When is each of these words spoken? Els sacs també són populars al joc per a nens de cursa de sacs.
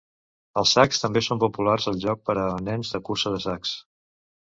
Els 0.59 0.71
sacs 0.77 1.01
també 1.01 1.21
són 1.25 1.41
populars 1.43 1.85
al 1.91 1.99
joc 2.05 2.23
per 2.29 2.35
a 2.45 2.47
nens 2.69 2.95
de 2.95 3.03
cursa 3.11 3.33
de 3.35 3.43
sacs. 3.45 3.75